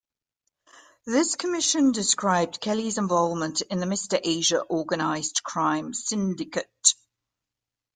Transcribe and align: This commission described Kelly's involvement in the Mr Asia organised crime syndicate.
This 1.05 1.35
commission 1.35 1.91
described 1.91 2.59
Kelly's 2.59 2.97
involvement 2.97 3.61
in 3.61 3.77
the 3.79 3.85
Mr 3.85 4.19
Asia 4.23 4.63
organised 4.67 5.43
crime 5.43 5.93
syndicate. 5.93 6.95